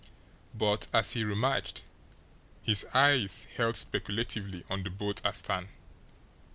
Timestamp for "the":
4.81-4.89